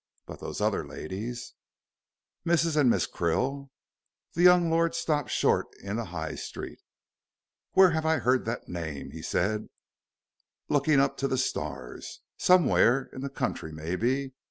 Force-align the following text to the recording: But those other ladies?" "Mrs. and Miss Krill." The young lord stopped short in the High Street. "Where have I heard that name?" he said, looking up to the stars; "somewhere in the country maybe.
But 0.25 0.39
those 0.39 0.61
other 0.61 0.83
ladies?" 0.83 1.53
"Mrs. 2.43 2.75
and 2.75 2.89
Miss 2.89 3.05
Krill." 3.05 3.69
The 4.33 4.41
young 4.41 4.71
lord 4.71 4.95
stopped 4.95 5.29
short 5.29 5.67
in 5.83 5.95
the 5.97 6.05
High 6.05 6.33
Street. 6.33 6.79
"Where 7.73 7.91
have 7.91 8.03
I 8.07 8.17
heard 8.17 8.45
that 8.45 8.67
name?" 8.67 9.11
he 9.11 9.21
said, 9.21 9.69
looking 10.69 10.99
up 10.99 11.17
to 11.17 11.27
the 11.27 11.37
stars; 11.37 12.21
"somewhere 12.35 13.11
in 13.13 13.21
the 13.21 13.29
country 13.29 13.71
maybe. 13.71 14.33